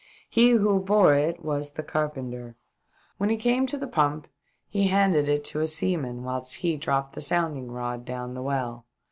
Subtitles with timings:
[0.27, 2.55] He who bore it was the carpenter.
[3.19, 4.25] When he came to the pump
[4.67, 5.75] he handed it to 470 THE DEATH SHIP.
[5.75, 5.77] a
[6.07, 8.87] seaman whilst he dropped the sounding rod down the well.